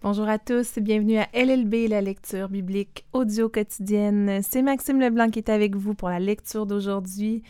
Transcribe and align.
Bonjour 0.00 0.28
à 0.28 0.38
tous, 0.38 0.78
bienvenue 0.78 1.18
à 1.18 1.26
LLB, 1.34 1.88
la 1.88 2.00
lecture 2.00 2.48
biblique 2.48 3.04
audio 3.12 3.48
quotidienne. 3.48 4.38
C'est 4.48 4.62
Maxime 4.62 5.00
Leblanc 5.00 5.28
qui 5.28 5.40
est 5.40 5.48
avec 5.48 5.74
vous 5.74 5.92
pour 5.94 6.08
la 6.08 6.20
lecture 6.20 6.66
d'aujourd'hui. 6.66 7.42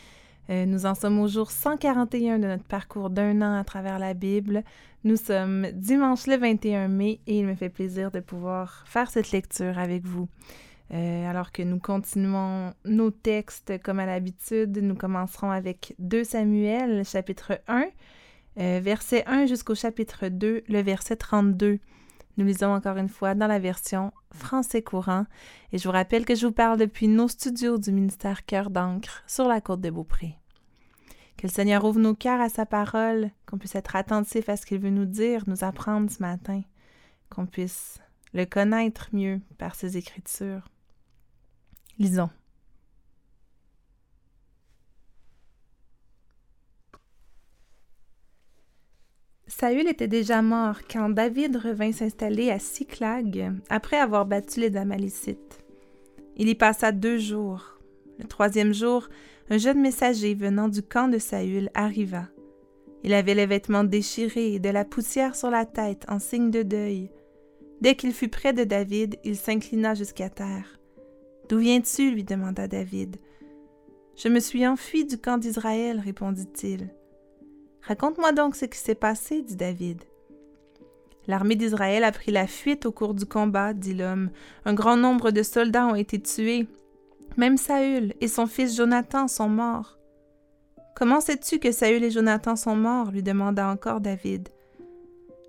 Euh, 0.48 0.64
nous 0.64 0.86
en 0.86 0.94
sommes 0.94 1.20
au 1.20 1.28
jour 1.28 1.50
141 1.50 2.38
de 2.38 2.46
notre 2.46 2.64
parcours 2.64 3.10
d'un 3.10 3.42
an 3.42 3.60
à 3.60 3.64
travers 3.64 3.98
la 3.98 4.14
Bible. 4.14 4.64
Nous 5.04 5.16
sommes 5.16 5.66
dimanche 5.74 6.26
le 6.26 6.38
21 6.38 6.88
mai 6.88 7.20
et 7.26 7.40
il 7.40 7.44
me 7.44 7.54
fait 7.54 7.68
plaisir 7.68 8.10
de 8.10 8.20
pouvoir 8.20 8.82
faire 8.86 9.10
cette 9.10 9.30
lecture 9.30 9.78
avec 9.78 10.06
vous. 10.06 10.26
Euh, 10.94 11.30
alors 11.30 11.52
que 11.52 11.62
nous 11.62 11.78
continuons 11.78 12.72
nos 12.86 13.10
textes 13.10 13.74
comme 13.82 14.00
à 14.00 14.06
l'habitude, 14.06 14.78
nous 14.78 14.94
commencerons 14.94 15.50
avec 15.50 15.94
2 15.98 16.24
Samuel, 16.24 17.04
chapitre 17.04 17.60
1, 17.68 17.84
euh, 18.58 18.80
verset 18.82 19.22
1 19.26 19.44
jusqu'au 19.44 19.74
chapitre 19.74 20.28
2, 20.28 20.62
le 20.66 20.80
verset 20.80 21.16
32. 21.16 21.78
Nous 22.38 22.44
lisons 22.44 22.72
encore 22.72 22.96
une 22.98 23.08
fois 23.08 23.34
dans 23.34 23.48
la 23.48 23.58
version 23.58 24.12
français 24.32 24.80
courant 24.80 25.26
et 25.72 25.78
je 25.78 25.88
vous 25.88 25.92
rappelle 25.92 26.24
que 26.24 26.36
je 26.36 26.46
vous 26.46 26.52
parle 26.52 26.78
depuis 26.78 27.08
nos 27.08 27.26
studios 27.26 27.78
du 27.78 27.90
ministère 27.90 28.46
Cœur 28.46 28.70
d'encre 28.70 29.24
sur 29.26 29.48
la 29.48 29.60
côte 29.60 29.80
de 29.80 29.90
Beaupré. 29.90 30.36
Que 31.36 31.48
le 31.48 31.52
Seigneur 31.52 31.84
ouvre 31.84 31.98
nos 31.98 32.14
cœurs 32.14 32.40
à 32.40 32.48
sa 32.48 32.64
parole, 32.64 33.32
qu'on 33.44 33.58
puisse 33.58 33.74
être 33.74 33.96
attentif 33.96 34.48
à 34.48 34.56
ce 34.56 34.66
qu'il 34.66 34.78
veut 34.78 34.90
nous 34.90 35.04
dire, 35.04 35.42
nous 35.48 35.64
apprendre 35.64 36.08
ce 36.12 36.22
matin, 36.22 36.62
qu'on 37.28 37.44
puisse 37.44 37.98
le 38.32 38.44
connaître 38.44 39.08
mieux 39.12 39.40
par 39.58 39.74
ses 39.74 39.96
écritures. 39.96 40.68
Lisons. 41.98 42.30
Saül 49.60 49.88
était 49.88 50.06
déjà 50.06 50.40
mort 50.40 50.82
quand 50.88 51.08
David 51.08 51.56
revint 51.56 51.90
s'installer 51.90 52.48
à 52.50 52.60
Siclag 52.60 53.52
après 53.68 53.96
avoir 53.96 54.24
battu 54.24 54.60
les 54.60 54.76
Amalicites. 54.76 55.58
Il 56.36 56.48
y 56.48 56.54
passa 56.54 56.92
deux 56.92 57.18
jours. 57.18 57.80
Le 58.20 58.28
troisième 58.28 58.72
jour, 58.72 59.08
un 59.50 59.58
jeune 59.58 59.80
messager 59.80 60.34
venant 60.34 60.68
du 60.68 60.80
camp 60.80 61.08
de 61.08 61.18
Saül 61.18 61.70
arriva. 61.74 62.28
Il 63.02 63.12
avait 63.12 63.34
les 63.34 63.46
vêtements 63.46 63.82
déchirés 63.82 64.54
et 64.54 64.58
de 64.60 64.68
la 64.68 64.84
poussière 64.84 65.34
sur 65.34 65.50
la 65.50 65.66
tête 65.66 66.04
en 66.08 66.20
signe 66.20 66.52
de 66.52 66.62
deuil. 66.62 67.10
Dès 67.80 67.96
qu'il 67.96 68.12
fut 68.12 68.28
près 68.28 68.52
de 68.52 68.62
David, 68.62 69.16
il 69.24 69.34
s'inclina 69.34 69.94
jusqu'à 69.94 70.30
terre. 70.30 70.78
D'où 71.48 71.58
viens-tu 71.58 72.12
lui 72.12 72.22
demanda 72.22 72.68
David. 72.68 73.16
Je 74.14 74.28
me 74.28 74.38
suis 74.38 74.64
enfui 74.68 75.04
du 75.04 75.18
camp 75.18 75.38
d'Israël, 75.38 75.98
répondit-il. 75.98 76.90
Raconte-moi 77.88 78.32
donc 78.32 78.54
ce 78.54 78.66
qui 78.66 78.78
s'est 78.78 78.94
passé, 78.94 79.40
dit 79.40 79.56
David. 79.56 80.04
L'armée 81.26 81.56
d'Israël 81.56 82.04
a 82.04 82.12
pris 82.12 82.30
la 82.30 82.46
fuite 82.46 82.84
au 82.84 82.92
cours 82.92 83.14
du 83.14 83.24
combat, 83.24 83.72
dit 83.72 83.94
l'homme. 83.94 84.28
Un 84.66 84.74
grand 84.74 84.98
nombre 84.98 85.30
de 85.30 85.42
soldats 85.42 85.86
ont 85.86 85.94
été 85.94 86.20
tués. 86.20 86.66
Même 87.38 87.56
Saül 87.56 88.12
et 88.20 88.28
son 88.28 88.46
fils 88.46 88.76
Jonathan 88.76 89.26
sont 89.26 89.48
morts. 89.48 89.98
Comment 90.96 91.22
sais-tu 91.22 91.58
que 91.58 91.72
Saül 91.72 92.04
et 92.04 92.10
Jonathan 92.10 92.56
sont 92.56 92.76
morts? 92.76 93.10
lui 93.10 93.22
demanda 93.22 93.66
encore 93.66 94.02
David. 94.02 94.50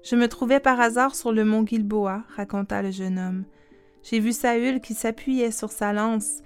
Je 0.05 0.15
me 0.15 0.29
trouvais 0.29 0.61
par 0.61 0.79
hasard 0.79 1.15
sur 1.15 1.33
le 1.33 1.43
mont 1.43 1.67
Gilboa, 1.67 2.23
raconta 2.37 2.81
le 2.81 2.91
jeune 2.91 3.19
homme. 3.19 3.43
J'ai 4.01 4.21
vu 4.21 4.31
Saül 4.31 4.79
qui 4.79 4.93
s'appuyait 4.93 5.51
sur 5.51 5.73
sa 5.73 5.91
lance. 5.91 6.41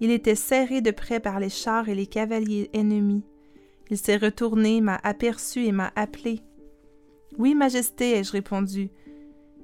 Il 0.00 0.10
était 0.10 0.34
serré 0.34 0.82
de 0.82 0.90
près 0.90 1.18
par 1.18 1.40
les 1.40 1.48
chars 1.48 1.88
et 1.88 1.94
les 1.94 2.06
cavaliers 2.06 2.68
ennemis. 2.74 3.24
Il 3.90 3.98
s'est 3.98 4.16
retourné, 4.16 4.80
m'a 4.80 5.00
aperçu 5.02 5.64
et 5.64 5.72
m'a 5.72 5.92
appelé. 5.96 6.40
Oui, 7.38 7.54
Majesté, 7.54 8.18
ai-je 8.18 8.32
répondu. 8.32 8.90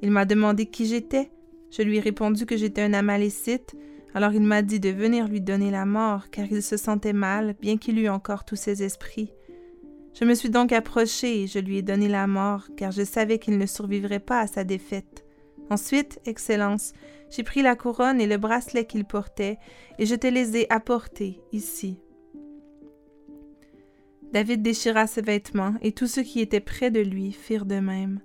Il 0.03 0.11
m'a 0.11 0.25
demandé 0.25 0.67
qui 0.67 0.87
j'étais. 0.87 1.31
Je 1.71 1.83
lui 1.83 1.97
ai 1.97 2.01
répondu 2.01 2.45
que 2.45 2.57
j'étais 2.57 2.83
un 2.83 2.93
Amalécite. 2.93 3.75
Alors 4.15 4.33
il 4.33 4.43
m'a 4.43 4.63
dit 4.63 4.81
de 4.81 4.89
venir 4.89 5.29
lui 5.29 5.41
donner 5.41 5.71
la 5.71 5.85
mort, 5.85 6.31
car 6.31 6.47
il 6.51 6.63
se 6.63 6.77
sentait 6.77 7.13
mal, 7.13 7.55
bien 7.61 7.77
qu'il 7.77 7.99
eût 7.99 8.09
encore 8.09 8.45
tous 8.45 8.57
ses 8.57 8.83
esprits. 8.83 9.33
Je 10.19 10.25
me 10.25 10.35
suis 10.35 10.49
donc 10.49 10.73
approché 10.73 11.43
et 11.43 11.47
je 11.47 11.59
lui 11.59 11.77
ai 11.77 11.83
donné 11.83 12.09
la 12.09 12.27
mort, 12.27 12.69
car 12.77 12.93
je 12.93 13.05
savais 13.05 13.39
qu'il 13.39 13.59
ne 13.59 13.67
survivrait 13.67 14.21
pas 14.21 14.41
à 14.41 14.47
sa 14.47 14.65
défaite. 14.65 15.25
Ensuite, 15.69 16.19
Excellence, 16.25 16.95
j'ai 17.29 17.43
pris 17.43 17.61
la 17.61 17.77
couronne 17.77 18.21
et 18.21 18.27
le 18.27 18.39
bracelet 18.39 18.87
qu'il 18.87 19.05
portait, 19.05 19.59
et 19.99 20.07
je 20.07 20.15
te 20.15 20.27
les 20.27 20.57
ai 20.57 20.73
apportés 20.73 21.41
ici. 21.53 21.99
David 24.33 24.63
déchira 24.63 25.07
ses 25.07 25.23
vêtements, 25.23 25.75
et 25.83 25.93
tous 25.93 26.07
ceux 26.07 26.23
qui 26.23 26.41
étaient 26.41 26.61
près 26.61 26.91
de 26.91 27.01
lui 27.01 27.33
firent 27.33 27.67
de 27.67 27.81
même. 27.81 28.21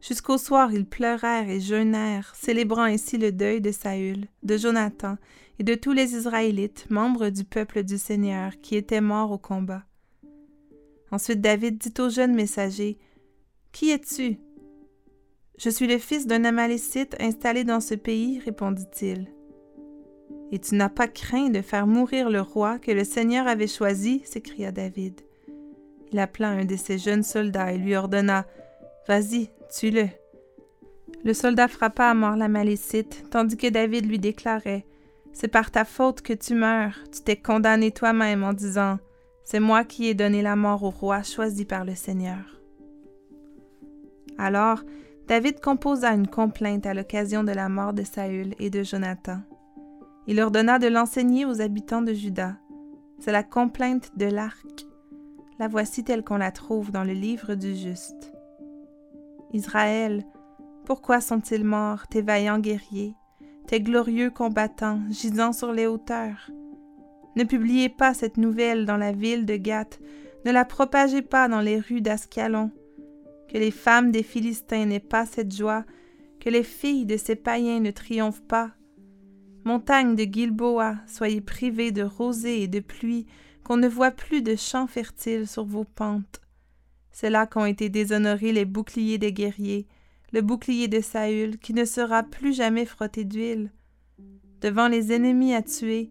Jusqu'au 0.00 0.36
soir, 0.36 0.72
ils 0.72 0.86
pleurèrent 0.86 1.48
et 1.48 1.60
jeûnèrent, 1.60 2.34
célébrant 2.34 2.82
ainsi 2.82 3.16
le 3.16 3.32
deuil 3.32 3.60
de 3.60 3.72
Saül, 3.72 4.26
de 4.42 4.56
Jonathan 4.56 5.16
et 5.58 5.64
de 5.64 5.74
tous 5.74 5.92
les 5.92 6.14
Israélites, 6.14 6.86
membres 6.90 7.30
du 7.30 7.44
peuple 7.44 7.84
du 7.84 7.96
Seigneur, 7.96 8.52
qui 8.60 8.76
étaient 8.76 9.00
morts 9.00 9.30
au 9.30 9.38
combat. 9.38 9.84
Ensuite 11.10 11.40
David 11.40 11.78
dit 11.78 12.00
au 12.00 12.10
jeune 12.10 12.34
messager, 12.34 12.98
Qui 13.72 13.90
es-tu? 13.90 14.38
Je 15.56 15.70
suis 15.70 15.86
le 15.86 15.98
fils 15.98 16.26
d'un 16.26 16.44
Amalécite 16.44 17.16
installé 17.20 17.64
dans 17.64 17.80
ce 17.80 17.94
pays, 17.94 18.40
répondit-il. 18.40 19.28
Et 20.54 20.60
tu 20.60 20.76
n'as 20.76 20.88
pas 20.88 21.08
craint 21.08 21.50
de 21.50 21.62
faire 21.62 21.88
mourir 21.88 22.30
le 22.30 22.40
roi 22.40 22.78
que 22.78 22.92
le 22.92 23.02
Seigneur 23.02 23.48
avait 23.48 23.66
choisi, 23.66 24.22
s'écria 24.24 24.70
David. 24.70 25.20
Il 26.12 26.18
appela 26.20 26.50
un 26.50 26.64
de 26.64 26.76
ses 26.76 26.96
jeunes 26.96 27.24
soldats 27.24 27.72
et 27.72 27.76
lui 27.76 27.96
ordonna 27.96 28.46
Vas-y, 29.08 29.50
tue-le. 29.76 30.06
Le 31.24 31.34
soldat 31.34 31.66
frappa 31.66 32.08
à 32.08 32.14
mort 32.14 32.36
la 32.36 32.46
malécite, 32.46 33.24
tandis 33.32 33.56
que 33.56 33.66
David 33.68 34.06
lui 34.06 34.20
déclarait 34.20 34.84
C'est 35.32 35.48
par 35.48 35.72
ta 35.72 35.84
faute 35.84 36.22
que 36.22 36.32
tu 36.32 36.54
meurs. 36.54 37.00
Tu 37.12 37.22
t'es 37.22 37.34
condamné 37.34 37.90
toi-même 37.90 38.44
en 38.44 38.52
disant 38.52 39.00
C'est 39.42 39.58
moi 39.58 39.82
qui 39.82 40.06
ai 40.06 40.14
donné 40.14 40.40
la 40.40 40.54
mort 40.54 40.84
au 40.84 40.90
roi 40.90 41.24
choisi 41.24 41.64
par 41.64 41.84
le 41.84 41.96
Seigneur. 41.96 42.60
Alors, 44.38 44.84
David 45.26 45.58
composa 45.58 46.12
une 46.12 46.28
complainte 46.28 46.86
à 46.86 46.94
l'occasion 46.94 47.42
de 47.42 47.50
la 47.50 47.68
mort 47.68 47.92
de 47.92 48.04
Saül 48.04 48.54
et 48.60 48.70
de 48.70 48.84
Jonathan. 48.84 49.40
Il 50.26 50.40
ordonna 50.40 50.78
de 50.78 50.86
l'enseigner 50.86 51.44
aux 51.44 51.60
habitants 51.60 52.00
de 52.00 52.14
Juda. 52.14 52.56
C'est 53.18 53.32
la 53.32 53.42
complainte 53.42 54.16
de 54.16 54.24
l'arc. 54.24 54.86
La 55.58 55.68
voici 55.68 56.02
telle 56.02 56.24
qu'on 56.24 56.38
la 56.38 56.50
trouve 56.50 56.90
dans 56.90 57.04
le 57.04 57.12
livre 57.12 57.54
du 57.54 57.74
juste. 57.74 58.32
Israël, 59.52 60.24
pourquoi 60.86 61.20
sont-ils 61.20 61.62
morts, 61.62 62.06
tes 62.06 62.22
vaillants 62.22 62.58
guerriers, 62.58 63.14
tes 63.66 63.80
glorieux 63.80 64.30
combattants 64.30 65.00
gisant 65.10 65.52
sur 65.52 65.72
les 65.72 65.86
hauteurs? 65.86 66.50
Ne 67.36 67.44
publiez 67.44 67.90
pas 67.90 68.14
cette 68.14 68.38
nouvelle 68.38 68.86
dans 68.86 68.96
la 68.96 69.12
ville 69.12 69.44
de 69.44 69.56
Gath, 69.56 70.00
ne 70.46 70.52
la 70.52 70.64
propagez 70.64 71.22
pas 71.22 71.48
dans 71.48 71.60
les 71.60 71.80
rues 71.80 72.00
d'Ascalon. 72.00 72.70
Que 73.48 73.58
les 73.58 73.70
femmes 73.70 74.10
des 74.10 74.22
Philistins 74.22 74.86
n'aient 74.86 75.00
pas 75.00 75.26
cette 75.26 75.54
joie, 75.54 75.84
que 76.40 76.48
les 76.48 76.62
filles 76.62 77.06
de 77.06 77.16
ces 77.18 77.36
païens 77.36 77.80
ne 77.80 77.90
triomphent 77.90 78.42
pas, 78.42 78.70
Montagne 79.64 80.14
de 80.14 80.24
Gilboa, 80.24 80.96
soyez 81.06 81.40
privés 81.40 81.90
de 81.90 82.02
rosée 82.02 82.62
et 82.62 82.68
de 82.68 82.80
pluie, 82.80 83.26
qu'on 83.64 83.78
ne 83.78 83.88
voit 83.88 84.10
plus 84.10 84.42
de 84.42 84.56
champs 84.56 84.86
fertiles 84.86 85.48
sur 85.48 85.64
vos 85.64 85.84
pentes. 85.84 86.42
C'est 87.12 87.30
là 87.30 87.46
qu'ont 87.46 87.64
été 87.64 87.88
déshonorés 87.88 88.52
les 88.52 88.66
boucliers 88.66 89.16
des 89.16 89.32
guerriers, 89.32 89.86
le 90.32 90.42
bouclier 90.42 90.86
de 90.86 91.00
Saül, 91.00 91.58
qui 91.58 91.72
ne 91.72 91.86
sera 91.86 92.24
plus 92.24 92.52
jamais 92.52 92.84
frotté 92.84 93.24
d'huile. 93.24 93.70
Devant 94.60 94.88
les 94.88 95.12
ennemis 95.12 95.54
à 95.54 95.62
tuer, 95.62 96.10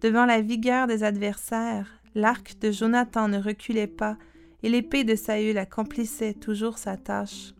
devant 0.00 0.24
la 0.24 0.40
vigueur 0.40 0.86
des 0.86 1.02
adversaires, 1.02 2.00
l'arc 2.14 2.58
de 2.60 2.70
Jonathan 2.70 3.28
ne 3.28 3.38
reculait 3.38 3.86
pas, 3.86 4.16
et 4.62 4.70
l'épée 4.70 5.04
de 5.04 5.14
Saül 5.14 5.58
accomplissait 5.58 6.32
toujours 6.32 6.78
sa 6.78 6.96
tâche. 6.96 7.52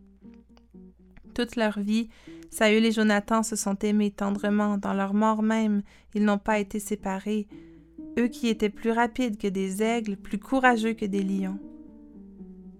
Toute 1.34 1.56
leur 1.56 1.80
vie, 1.80 2.08
Saül 2.54 2.84
et 2.84 2.92
Jonathan 2.92 3.42
se 3.42 3.56
sont 3.56 3.76
aimés 3.80 4.12
tendrement, 4.12 4.78
dans 4.78 4.94
leur 4.94 5.12
mort 5.12 5.42
même, 5.42 5.82
ils 6.14 6.24
n'ont 6.24 6.38
pas 6.38 6.60
été 6.60 6.78
séparés, 6.78 7.48
eux 8.16 8.28
qui 8.28 8.46
étaient 8.46 8.70
plus 8.70 8.92
rapides 8.92 9.38
que 9.38 9.48
des 9.48 9.82
aigles, 9.82 10.16
plus 10.16 10.38
courageux 10.38 10.92
que 10.92 11.04
des 11.04 11.24
lions. 11.24 11.58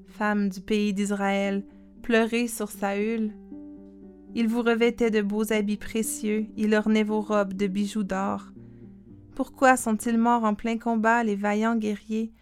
Femmes 0.06 0.48
du 0.48 0.60
pays 0.60 0.94
d'Israël, 0.94 1.64
pleurez 2.02 2.46
sur 2.46 2.70
Saül. 2.70 3.32
Il 4.36 4.46
vous 4.46 4.62
revêtait 4.62 5.10
de 5.10 5.22
beaux 5.22 5.52
habits 5.52 5.76
précieux, 5.76 6.46
il 6.56 6.72
ornait 6.76 7.02
vos 7.02 7.20
robes 7.20 7.54
de 7.54 7.66
bijoux 7.66 8.04
d'or. 8.04 8.52
Pourquoi 9.34 9.76
sont-ils 9.76 10.18
morts 10.18 10.44
en 10.44 10.54
plein 10.54 10.78
combat, 10.78 11.24
les 11.24 11.34
vaillants 11.34 11.74
guerriers? 11.74 12.32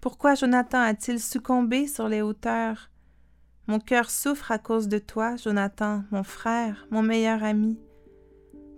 Pourquoi 0.00 0.34
Jonathan 0.34 0.80
a-t-il 0.80 1.20
succombé 1.20 1.86
sur 1.86 2.08
les 2.08 2.20
hauteurs? 2.20 2.90
Mon 3.66 3.80
cœur 3.80 4.10
souffre 4.10 4.52
à 4.52 4.58
cause 4.58 4.88
de 4.88 4.98
toi, 4.98 5.36
Jonathan, 5.36 6.04
mon 6.10 6.22
frère, 6.22 6.86
mon 6.90 7.02
meilleur 7.02 7.42
ami. 7.42 7.78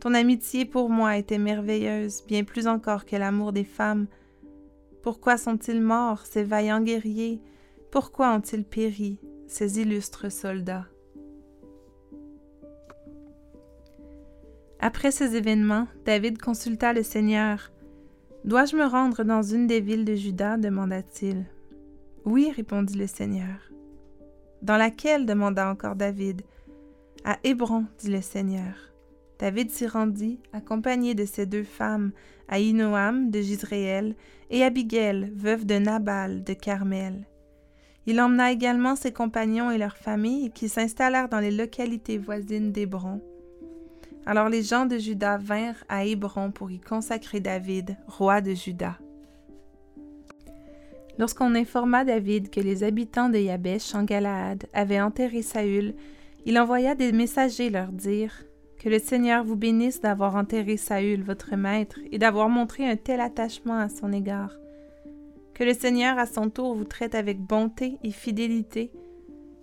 Ton 0.00 0.14
amitié 0.14 0.64
pour 0.64 0.90
moi 0.90 1.16
était 1.16 1.38
merveilleuse, 1.38 2.24
bien 2.26 2.44
plus 2.44 2.68
encore 2.68 3.04
que 3.04 3.16
l'amour 3.16 3.52
des 3.52 3.64
femmes. 3.64 4.06
Pourquoi 5.02 5.38
sont-ils 5.38 5.80
morts, 5.80 6.24
ces 6.24 6.44
vaillants 6.44 6.82
guerriers? 6.82 7.40
Pourquoi 7.90 8.32
ont-ils 8.32 8.64
péri, 8.64 9.18
ces 9.48 9.80
illustres 9.80 10.30
soldats? 10.30 10.86
Après 14.78 15.10
ces 15.10 15.34
événements, 15.34 15.88
David 16.04 16.40
consulta 16.40 16.92
le 16.92 17.02
Seigneur. 17.02 17.72
Dois-je 18.44 18.76
me 18.76 18.84
rendre 18.84 19.24
dans 19.24 19.42
une 19.42 19.66
des 19.66 19.80
villes 19.80 20.04
de 20.04 20.14
Juda 20.14 20.58
demanda-t-il. 20.58 21.46
Oui, 22.24 22.52
répondit 22.54 22.96
le 22.96 23.08
Seigneur. 23.08 23.72
Dans 24.62 24.76
laquelle 24.76 25.26
demanda 25.26 25.70
encore 25.70 25.97
David. 25.97 26.43
À 27.25 27.38
Hébron, 27.44 27.85
dit 27.99 28.11
le 28.11 28.20
Seigneur. 28.20 28.75
David 29.38 29.70
s'y 29.70 29.87
rendit, 29.87 30.41
accompagné 30.53 31.14
de 31.14 31.25
ses 31.25 31.47
deux 31.47 31.64
femmes, 31.64 32.12
Aïnoam 32.49 33.31
de 33.31 33.41
Gisréel 33.41 34.14
et 34.50 34.64
Abigail, 34.64 35.32
veuve 35.35 35.67
de 35.67 35.75
Nabal 35.79 36.43
de 36.44 36.55
Carmel. 36.55 37.26
Il 38.06 38.20
emmena 38.20 38.53
également 38.53 38.94
ses 38.94 39.12
compagnons 39.12 39.70
et 39.70 39.79
leurs 39.79 39.97
familles 39.97 40.53
qui 40.53 40.69
s'installèrent 40.69 41.29
dans 41.29 41.41
les 41.41 41.50
localités 41.50 42.19
voisines 42.19 42.73
d'Hébron. 42.73 43.20
Alors 44.25 44.49
les 44.49 44.62
gens 44.62 44.87
de 44.87 44.97
Juda 44.97 45.38
vinrent 45.38 45.85
à 45.88 46.05
Hébron 46.05 46.50
pour 46.50 46.70
y 46.70 46.81
consacrer 46.81 47.41
David, 47.41 47.97
roi 48.06 48.41
de 48.41 48.55
Juda. 48.55 48.97
Lorsqu'on 51.18 51.54
informa 51.54 52.04
David 52.04 52.50
que 52.50 52.60
les 52.60 52.84
habitants 52.84 53.30
de 53.30 53.38
Yabesh 53.38 53.94
en 53.94 54.04
Galaad 54.04 54.66
avaient 54.74 55.00
enterré 55.00 55.42
Saül, 55.42 55.94
il 56.44 56.58
envoya 56.58 56.94
des 56.94 57.12
messagers 57.12 57.70
leur 57.70 57.88
dire 57.88 58.44
Que 58.78 58.88
le 58.88 58.98
Seigneur 58.98 59.42
vous 59.42 59.56
bénisse 59.56 60.00
d'avoir 60.00 60.36
enterré 60.36 60.76
Saül, 60.76 61.22
votre 61.22 61.56
maître, 61.56 61.98
et 62.12 62.18
d'avoir 62.18 62.48
montré 62.48 62.86
un 62.86 62.96
tel 62.96 63.20
attachement 63.20 63.78
à 63.78 63.88
son 63.88 64.12
égard. 64.12 64.52
Que 65.54 65.64
le 65.64 65.72
Seigneur 65.72 66.18
à 66.18 66.26
son 66.26 66.50
tour 66.50 66.74
vous 66.74 66.84
traite 66.84 67.14
avec 67.14 67.40
bonté 67.40 67.98
et 68.04 68.10
fidélité. 68.10 68.92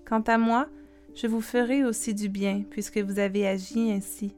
Quant 0.08 0.22
à 0.22 0.40
moi, 0.40 0.68
je 1.14 1.28
vous 1.28 1.42
ferai 1.42 1.86
aussi 1.86 2.16
du 2.16 2.30
bien, 2.30 2.64
puisque 2.70 2.98
vous 2.98 3.20
avez 3.20 3.48
agi 3.48 3.92
ainsi. 3.92 4.34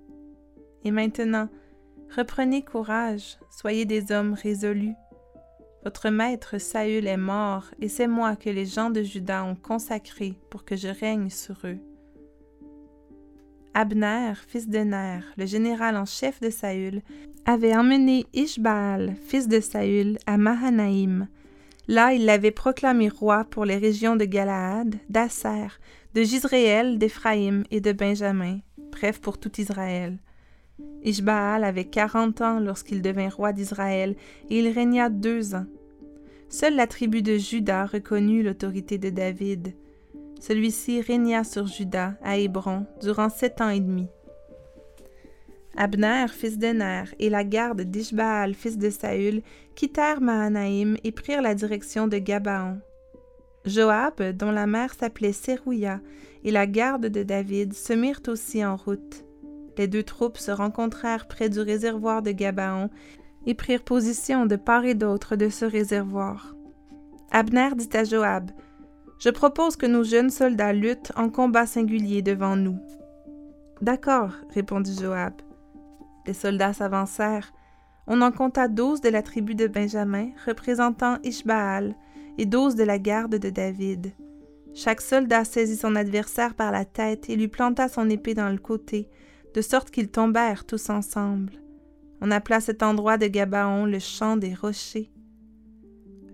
Et 0.83 0.91
maintenant, 0.91 1.47
reprenez 2.15 2.61
courage, 2.61 3.38
soyez 3.50 3.85
des 3.85 4.11
hommes 4.11 4.33
résolus. 4.33 4.95
Votre 5.85 6.09
maître 6.09 6.57
Saül 6.57 7.05
est 7.05 7.15
mort, 7.15 7.65
et 7.79 7.89
c'est 7.89 8.07
moi 8.07 8.35
que 8.35 8.49
les 8.49 8.65
gens 8.65 8.89
de 8.89 9.03
Juda 9.03 9.45
ont 9.45 9.53
consacré 9.55 10.33
pour 10.49 10.65
que 10.65 10.75
je 10.75 10.87
règne 10.87 11.29
sur 11.29 11.57
eux. 11.63 11.77
Abner, 13.75 14.33
fils 14.47 14.67
de 14.67 14.79
Ner, 14.79 15.19
le 15.37 15.45
général 15.45 15.95
en 15.95 16.05
chef 16.05 16.41
de 16.41 16.49
Saül, 16.49 17.03
avait 17.45 17.75
emmené 17.75 18.25
Ishbaal, 18.33 19.15
fils 19.27 19.47
de 19.47 19.59
Saül, 19.59 20.17
à 20.25 20.37
Mahanaïm. 20.37 21.27
Là, 21.87 22.13
il 22.13 22.25
l'avait 22.25 22.49
proclamé 22.49 23.07
roi 23.07 23.43
pour 23.43 23.63
les 23.63 23.77
régions 23.77 24.15
de 24.15 24.25
Galaad, 24.25 24.95
d'Asser, 25.09 25.67
de 26.15 26.23
Gisréel, 26.23 26.97
d'Éphraïm 26.97 27.63
et 27.69 27.79
de 27.79 27.91
Benjamin, 27.91 28.57
bref 28.91 29.21
pour 29.21 29.37
tout 29.37 29.61
Israël. 29.61 30.17
Ishbaal 31.06 31.63
avait 31.63 31.86
quarante 31.86 32.42
ans 32.42 32.60
lorsqu'il 32.60 33.02
devint 33.02 33.30
roi 33.30 33.54
d'Israël, 33.54 34.16
et 34.50 34.60
il 34.60 34.68
régna 34.68 35.10
deux 35.10 35.54
ans. 35.56 35.68
Seule 36.50 36.75
la 36.75 36.88
tribu 36.88 37.22
de 37.22 37.38
Juda 37.38 37.86
reconnut 37.86 38.44
l'autorité 38.44 38.98
de 38.98 39.10
David. 39.10 39.75
Celui-ci 40.40 41.02
régna 41.02 41.44
sur 41.44 41.68
Juda, 41.68 42.16
à 42.24 42.38
Hébron, 42.38 42.86
durant 43.02 43.30
sept 43.30 43.62
ans 43.62 43.69
et 43.69 43.80
demi. 43.80 44.07
Abner, 45.78 46.28
fils 46.30 46.57
de 46.57 46.68
Ner, 46.68 47.13
et 47.19 47.30
la 47.30 47.44
garde 47.44 47.81
d'Ishbaal, 47.81 48.54
fils 48.54 48.78
de 48.78 48.90
Saül, 48.90 49.42
quittèrent 49.75 50.22
Mahanaïm 50.22 50.98
et 51.04 51.12
prirent 51.12 51.42
la 51.42 51.54
direction 51.54 52.07
de 52.07 52.18
Gabaon. 52.18 52.80
Joab, 53.66 54.22
dont 54.34 54.52
la 54.52 54.68
mère 54.68 54.94
s'appelait 54.94 55.34
Sérouia, 55.34 56.00
et 56.44 56.52
la 56.52 56.68
garde 56.68 57.07
de 57.07 57.24
David 57.24 57.74
se 57.74 57.94
mirent 57.94 58.22
aussi 58.28 58.63
en 58.63 58.75
route. 58.75 59.25
Les 59.77 59.88
deux 59.88 60.04
troupes 60.04 60.38
se 60.38 60.51
rencontrèrent 60.51 61.27
près 61.27 61.50
du 61.50 61.60
réservoir 61.60 62.22
de 62.22 62.31
Gabaon 62.31 62.89
et 63.45 63.54
prirent 63.54 63.83
position 63.83 64.45
de 64.45 64.56
part 64.56 64.86
et 64.86 64.95
d'autre 64.95 65.36
de 65.36 65.50
ce 65.50 65.66
réservoir. 65.66 66.56
Abner 67.31 67.69
dit 67.75 67.89
à 67.95 68.04
Joab 68.04 68.51
Je 69.19 69.30
propose 69.30 69.75
que 69.75 69.86
nos 69.86 70.04
jeunes 70.04 70.30
soldats 70.30 70.74
luttent 70.74 71.12
en 71.16 71.30
combat 71.30 71.66
singulier 71.66 72.22
devant 72.22 72.56
nous. 72.56 72.80
D'accord, 73.81 74.31
répondit 74.54 74.98
Joab. 75.00 75.33
Les 76.25 76.33
soldats 76.33 76.74
s'avancèrent. 76.74 77.51
On 78.07 78.21
en 78.21 78.31
compta 78.31 78.68
douze 78.68 79.01
de 79.01 79.10
la 79.10 79.21
tribu 79.21 79.56
de 79.56 79.68
Benjamin, 79.68 80.30
représentant 80.45 81.18
Ishbaal, 81.24 81.95
et 82.38 82.45
douze 82.45 82.75
de 82.75 82.83
la 82.83 83.00
garde 83.00 83.36
de 83.36 83.50
David. 83.50 84.13
Chaque 84.74 85.01
soldat 85.01 85.45
saisit 85.45 85.78
son 85.78 85.95
adversaire 85.95 86.54
par 86.54 86.71
la 86.71 86.83
tête 86.83 87.30
et 87.30 87.36
lui 87.36 87.48
planta 87.48 87.88
son 87.88 88.10
épée 88.10 88.33
dans 88.33 88.50
le 88.50 88.57
côté, 88.57 89.10
de 89.56 89.62
sorte 89.62 89.90
qu'ils 89.90 90.10
tombèrent 90.12 90.66
tous 90.66 90.90
ensemble. 90.90 91.54
On 92.22 92.30
appela 92.30 92.60
cet 92.60 92.84
endroit 92.84 93.18
de 93.18 93.28
Gabaon 93.28 93.86
le 93.86 94.00
champ 94.00 94.36
des 94.36 94.54
rochers. 94.54 95.10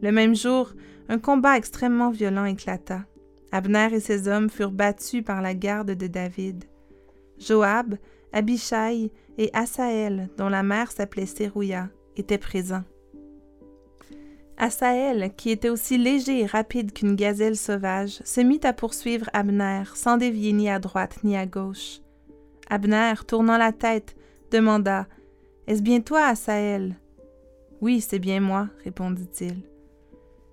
Le 0.02 0.12
même 0.12 0.36
jour, 0.36 0.74
un 1.08 1.20
combat 1.20 1.56
extrêmement 1.56 2.10
violent 2.10 2.46
éclata. 2.46 3.06
Abner 3.52 3.90
et 3.94 4.00
ses 4.00 4.28
hommes 4.28 4.50
furent 4.50 4.72
battus 4.72 5.24
par 5.24 5.44
la 5.44 5.54
garde 5.54 5.92
de 5.92 6.08
David. 6.08 6.66
Joab, 7.38 7.96
Abishai 8.34 9.12
et 9.38 9.50
Asaël, 9.54 10.30
dont 10.38 10.50
la 10.50 10.64
mère 10.64 10.92
s'appelait 10.92 11.28
Sérouia, 11.28 11.90
étaient 12.16 12.40
présents. 12.40 12.84
Asaël, 14.58 15.32
qui 15.36 15.52
était 15.52 15.70
aussi 15.70 15.98
léger 15.98 16.40
et 16.42 16.46
rapide 16.48 16.92
qu'une 16.92 17.16
gazelle 17.16 17.58
sauvage, 17.58 18.22
se 18.24 18.42
mit 18.42 18.62
à 18.64 18.74
poursuivre 18.74 19.30
Abner 19.34 19.84
sans 19.94 20.18
dévier 20.18 20.54
ni 20.54 20.70
à 20.70 20.80
droite 20.80 21.24
ni 21.24 21.38
à 21.38 21.46
gauche. 21.46 22.00
Abner, 22.72 23.16
tournant 23.28 23.58
la 23.58 23.74
tête, 23.74 24.16
demanda 24.50 25.06
Est-ce 25.68 25.82
bien 25.82 26.00
toi, 26.00 26.28
Asaël? 26.28 26.96
Oui, 27.82 28.00
c'est 28.00 28.18
bien 28.18 28.40
moi, 28.40 28.70
répondit-il. 28.86 29.58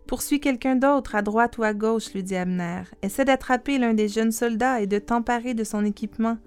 Poursuis 0.08 0.40
quelqu'un 0.40 0.74
d'autre 0.74 1.14
à 1.14 1.22
droite 1.22 1.58
ou 1.58 1.62
à 1.62 1.74
gauche, 1.74 2.12
lui 2.12 2.24
dit 2.24 2.34
Abner. 2.34 2.82
Essaie 3.02 3.24
d'attraper 3.24 3.78
l'un 3.78 3.94
des 3.94 4.08
jeunes 4.08 4.32
soldats 4.32 4.80
et 4.80 4.88
de 4.88 4.98
t'emparer 4.98 5.54
de 5.54 5.62
son 5.62 5.84
équipement. 5.84 6.38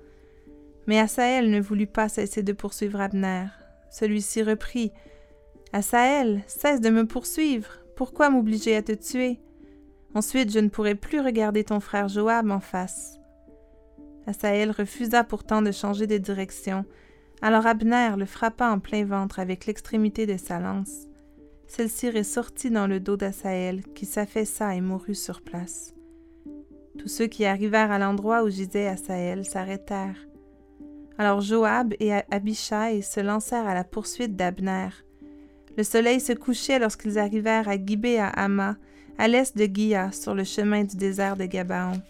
Mais 0.88 1.00
Asaël 1.00 1.50
ne 1.50 1.62
voulut 1.62 1.88
pas 1.88 2.10
cesser 2.10 2.44
de 2.44 2.52
poursuivre 2.52 3.00
Abner. 3.00 3.46
Celui-ci 3.90 4.44
reprit 4.44 4.92
Asaël, 5.72 6.42
cesse 6.48 6.82
de 6.82 6.90
me 6.90 7.06
poursuivre. 7.06 7.80
Pourquoi 7.96 8.30
m'obliger 8.30 8.76
à 8.76 8.82
te 8.82 8.92
tuer? 8.92 9.40
Ensuite, 10.16 10.52
je 10.52 10.60
ne 10.60 10.68
pourrai 10.68 10.96
plus 10.96 11.22
regarder 11.22 11.64
ton 11.64 11.80
frère 11.80 12.10
Joab 12.10 12.52
en 12.52 12.60
face. 12.60 13.21
Asaël 14.28 14.72
refusa 14.72 15.24
pourtant 15.24 15.62
de 15.62 15.72
changer 15.72 16.08
de 16.08 16.18
direction. 16.18 16.86
Alors 17.42 17.66
Abner 17.66 18.12
le 18.18 18.26
frappa 18.26 18.70
en 18.70 18.80
plein 18.80 19.06
ventre 19.06 19.40
avec 19.40 19.66
l'extrémité 19.66 20.26
de 20.26 20.38
sa 20.38 20.60
lance. 20.60 21.08
Celle-ci 21.68 22.10
ressortit 22.10 22.70
dans 22.70 22.88
le 22.88 23.00
dos 23.00 23.18
d'Asaël, 23.18 23.82
qui 23.96 24.06
s'affaissa 24.06 24.76
et 24.76 24.82
mourut 24.82 25.16
sur 25.16 25.42
place. 25.42 25.94
Tous 27.00 27.08
ceux 27.08 27.28
qui 27.28 27.46
arrivèrent 27.46 27.92
à 27.92 28.00
l'endroit 28.00 28.44
où 28.44 28.50
gisait 28.50 28.88
Asaël 28.88 29.46
s'arrêtèrent. 29.46 30.28
Alors 31.18 31.42
Joab 31.42 31.94
et 32.00 32.14
Abishai 32.30 33.02
se 33.02 33.20
lancèrent 33.20 33.68
à 33.68 33.74
la 33.74 33.84
poursuite 33.84 34.36
d'Abner. 34.36 34.90
Le 35.78 35.84
soleil 35.84 36.20
se 36.20 36.34
couchait 36.34 36.80
lorsqu'ils 36.80 37.18
arrivèrent 37.18 37.70
à 37.70 37.78
Gibé 37.78 38.18
à 38.18 38.28
Hama, 38.28 38.76
à 39.18 39.28
l'est 39.28 39.58
de 39.58 39.68
Gia, 39.74 40.12
sur 40.12 40.36
le 40.36 40.44
chemin 40.44 40.84
du 40.84 40.98
désert 40.98 41.38
de 41.38 41.46
Gabaon. 41.46 42.02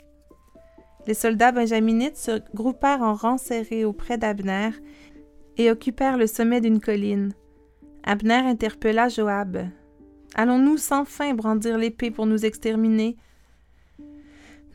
Les 1.07 1.13
soldats 1.13 1.51
benjaminites 1.51 2.17
se 2.17 2.41
groupèrent 2.53 3.01
en 3.01 3.13
rang 3.13 3.37
serré 3.37 3.85
auprès 3.85 4.17
d'Abner 4.17 4.69
et 5.57 5.71
occupèrent 5.71 6.17
le 6.17 6.27
sommet 6.27 6.61
d'une 6.61 6.79
colline. 6.79 7.33
Abner 8.03 8.35
interpella 8.35 9.09
Joab. 9.09 9.67
Allons-nous 10.35 10.77
sans 10.77 11.05
fin 11.05 11.33
brandir 11.33 11.77
l'épée 11.77 12.11
pour 12.11 12.25
nous 12.25 12.45
exterminer? 12.45 13.17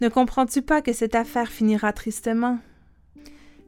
Ne 0.00 0.08
comprends-tu 0.08 0.62
pas 0.62 0.82
que 0.82 0.92
cette 0.92 1.14
affaire 1.14 1.48
finira 1.48 1.92
tristement? 1.92 2.58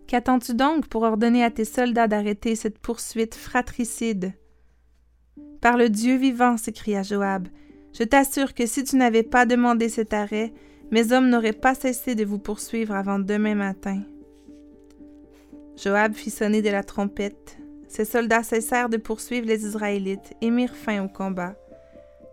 Qu'attends-tu 0.07 0.55
donc 0.55 0.89
pour 0.89 1.03
ordonner 1.03 1.45
à 1.45 1.51
tes 1.51 1.65
soldats 1.65 2.09
d'arrêter 2.09 2.55
cette 2.55 2.79
poursuite 2.79 3.35
fratricide? 3.35 4.33
Par 5.61 5.77
le 5.77 5.89
Dieu 5.89 6.17
vivant, 6.17 6.57
s'écria 6.57 7.03
Joab, 7.03 7.49
je 7.99 8.05
t'assure 8.05 8.55
que 8.55 8.67
si 8.67 8.85
tu 8.85 8.97
n'avais 8.97 9.23
pas 9.23 9.47
demandé 9.47 9.89
cet 9.89 10.13
arrêt, 10.13 10.53
mes 10.91 11.13
hommes 11.13 11.29
n'auraient 11.29 11.53
pas 11.53 11.75
cessé 11.75 12.15
de 12.15 12.25
vous 12.25 12.39
poursuivre 12.39 12.95
avant 12.95 13.19
demain 13.19 13.55
matin. 13.55 14.03
Joab 15.77 16.15
fit 16.15 16.31
sonner 16.31 16.63
de 16.63 16.71
la 16.71 16.83
trompette. 16.83 17.59
Ses 17.89 18.05
soldats 18.05 18.43
cessèrent 18.43 18.89
de 18.89 18.97
poursuivre 18.97 19.47
les 19.47 19.65
Israélites 19.65 20.35
et 20.41 20.51
mirent 20.51 20.75
fin 20.75 21.05
au 21.05 21.09
combat. 21.09 21.55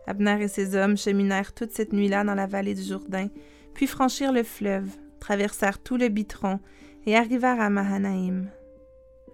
Abner 0.08 0.42
et 0.42 0.48
ses 0.48 0.76
hommes 0.76 0.98
cheminèrent 0.98 1.54
toute 1.54 1.72
cette 1.72 1.94
nuit-là 1.94 2.24
dans 2.24 2.36
la 2.36 2.48
vallée 2.48 2.76
du 2.76 2.84
Jourdain, 2.84 3.28
puis 3.74 3.88
franchirent 3.88 4.32
le 4.32 4.44
fleuve, 4.44 4.90
traversèrent 5.20 5.80
tout 5.80 5.98
le 5.98 6.10
Bitron 6.10 6.60
et 7.06 7.16
arrivèrent 7.16 7.62
à 7.62 7.70
Mahanaïm. 7.70 8.50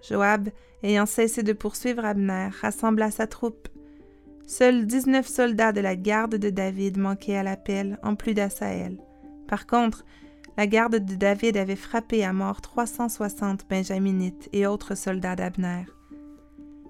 Joab, 0.08 0.48
ayant 0.82 1.06
cessé 1.06 1.42
de 1.42 1.52
poursuivre 1.52 2.04
Abner, 2.04 2.48
rassembla 2.60 3.10
sa 3.10 3.26
troupe. 3.26 3.68
Seuls 4.46 4.86
dix-neuf 4.86 5.26
soldats 5.28 5.72
de 5.72 5.80
la 5.80 5.94
garde 5.94 6.34
de 6.36 6.50
David 6.50 6.98
manquaient 6.98 7.36
à 7.36 7.42
l'appel, 7.42 7.98
en 8.02 8.16
plus 8.16 8.34
d'Asaël. 8.34 8.98
Par 9.48 9.66
contre, 9.66 10.04
la 10.56 10.66
garde 10.66 10.96
de 10.96 11.14
David 11.14 11.56
avait 11.56 11.76
frappé 11.76 12.24
à 12.24 12.32
mort 12.32 12.60
360 12.60 13.66
Benjaminites 13.68 14.48
et 14.52 14.66
autres 14.66 14.94
soldats 14.94 15.36
d'Abner. 15.36 15.84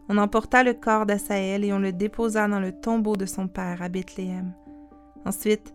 On 0.09 0.19
emporta 0.19 0.65
le 0.65 0.75
corps 0.75 1.07
d'Asaël 1.07 1.65
et 1.65 1.73
on 1.73 1.79
le 1.79 1.93
déposa 1.93 2.49
dans 2.49 2.61
le 2.61 2.73
tombeau 2.73 3.17
de 3.17 3.27
son 3.27 3.47
père 3.47 3.83
à 3.83 3.89
Bethléem. 3.89 4.53
Ensuite, 5.25 5.73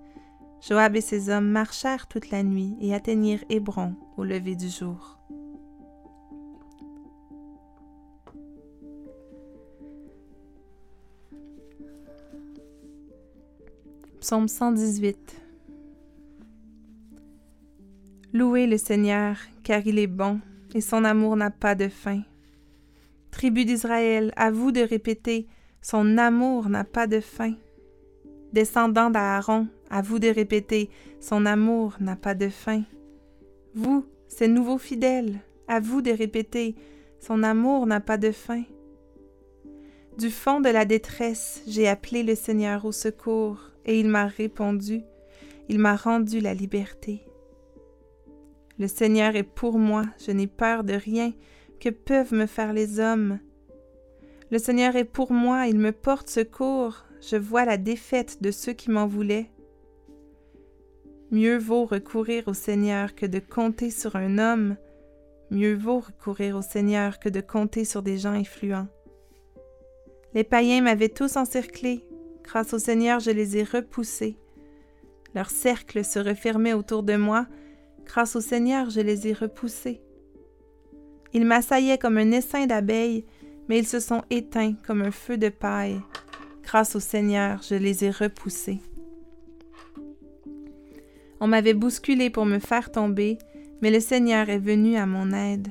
Joab 0.62 0.96
et 0.96 1.02
ses 1.02 1.30
hommes 1.30 1.50
marchèrent 1.50 2.08
toute 2.08 2.30
la 2.30 2.44
nuit 2.44 2.76
et 2.82 2.94
atteignirent 2.94 3.44
Hébron 3.50 3.96
au 4.18 4.24
lever 4.24 4.56
du 4.56 4.70
jour. 4.70 5.18
Psaume 14.20 14.50
118 14.50 15.47
Louez 18.34 18.68
le 18.68 18.78
Seigneur, 18.78 19.38
car 19.64 19.88
il 19.88 19.98
est 19.98 20.08
bon, 20.08 20.42
et 20.76 20.82
son 20.82 21.06
amour 21.06 21.38
n'a 21.38 21.50
pas 21.50 21.76
de 21.76 21.88
fin. 21.88 22.22
Tribu 23.32 23.64
d'Israël, 23.64 24.34
à 24.36 24.52
vous 24.52 24.74
de 24.74 24.82
répéter, 24.82 25.48
son 25.82 26.18
amour 26.18 26.68
n'a 26.68 26.84
pas 26.84 27.08
de 27.08 27.22
fin. 27.22 27.54
Descendants 28.52 29.10
d'Aaron, 29.10 29.68
à 29.90 30.02
vous 30.02 30.20
de 30.20 30.28
répéter, 30.28 30.90
son 31.22 31.46
amour 31.46 31.96
n'a 32.02 32.18
pas 32.18 32.36
de 32.36 32.50
fin. 32.50 32.84
Vous, 33.74 34.06
ces 34.28 34.50
nouveaux 34.50 34.78
fidèles, 34.78 35.40
à 35.70 35.80
vous 35.80 36.02
de 36.02 36.12
répéter, 36.12 36.76
son 37.22 37.44
amour 37.44 37.88
n'a 37.88 38.02
pas 38.02 38.18
de 38.18 38.32
fin. 38.32 38.64
Du 40.18 40.32
fond 40.32 40.60
de 40.60 40.70
la 40.70 40.84
détresse, 40.84 41.64
j'ai 41.66 41.88
appelé 41.88 42.24
le 42.24 42.36
Seigneur 42.36 42.84
au 42.84 42.92
secours, 42.92 43.72
et 43.86 43.98
il 44.02 44.10
m'a 44.10 44.26
répondu, 44.26 45.02
il 45.70 45.80
m'a 45.80 45.96
rendu 45.96 46.42
la 46.42 46.54
liberté. 46.54 47.27
Le 48.80 48.88
Seigneur 48.88 49.36
est 49.36 49.44
pour 49.44 49.80
moi, 49.80 50.04
je 50.24 50.32
n'ai 50.32 50.48
peur 50.48 50.84
de 50.84 50.94
rien, 50.94 51.34
que 51.80 51.90
peuvent 51.90 52.34
me 52.34 52.46
faire 52.46 52.74
les 52.74 53.00
hommes? 53.00 53.40
Le 54.52 54.60
Seigneur 54.60 54.96
est 54.96 55.06
pour 55.06 55.32
moi, 55.32 55.68
il 55.68 55.78
me 55.80 55.92
porte 55.92 56.30
secours, 56.30 57.04
je 57.22 57.38
vois 57.38 57.66
la 57.66 57.78
défaite 57.78 58.42
de 58.42 58.52
ceux 58.52 58.74
qui 58.74 58.92
m'en 58.92 59.08
voulaient. 59.08 59.50
Mieux 61.32 61.58
vaut 61.58 61.86
recourir 61.86 62.48
au 62.48 62.54
Seigneur 62.54 63.16
que 63.16 63.26
de 63.26 63.40
compter 63.40 63.90
sur 63.90 64.16
un 64.16 64.38
homme, 64.38 64.78
mieux 65.50 65.76
vaut 65.76 66.00
recourir 66.00 66.56
au 66.56 66.62
Seigneur 66.62 67.20
que 67.20 67.30
de 67.30 67.42
compter 67.42 67.84
sur 67.84 68.04
des 68.04 68.18
gens 68.18 68.32
influents. 68.32 68.88
Les 70.34 70.44
païens 70.44 70.82
m'avaient 70.82 71.10
tous 71.10 71.36
encerclé, 71.36 72.06
grâce 72.44 72.74
au 72.74 72.80
Seigneur 72.80 73.20
je 73.20 73.32
les 73.32 73.58
ai 73.58 73.64
repoussés. 73.64 74.38
Leur 75.34 75.50
cercle 75.50 76.06
se 76.06 76.20
refermait 76.20 76.74
autour 76.74 77.04
de 77.04 77.16
moi, 77.16 77.48
Grâce 78.08 78.36
au 78.36 78.42
Seigneur, 78.42 78.90
je 78.90 79.02
les 79.02 79.28
ai 79.28 79.34
repoussés. 79.34 80.02
Ils 81.34 81.46
m'assaillaient 81.46 81.98
comme 81.98 82.18
un 82.18 82.32
essaim 82.32 82.66
d'abeilles, 82.66 83.26
mais 83.68 83.78
ils 83.78 83.88
se 83.88 84.00
sont 84.00 84.24
éteints 84.30 84.74
comme 84.86 85.02
un 85.02 85.12
feu 85.12 85.38
de 85.38 85.50
paille. 85.50 86.00
Grâce 86.64 86.96
au 86.96 87.00
Seigneur, 87.00 87.62
je 87.62 87.76
les 87.76 88.06
ai 88.06 88.10
repoussés. 88.10 88.80
On 91.40 91.48
m'avait 91.48 91.74
bousculé 91.74 92.30
pour 92.30 92.46
me 92.46 92.60
faire 92.60 92.92
tomber, 92.92 93.38
mais 93.82 93.92
le 93.92 94.00
Seigneur 94.00 94.50
est 94.50 94.58
venu 94.58 94.96
à 94.96 95.06
mon 95.06 95.34
aide. 95.34 95.68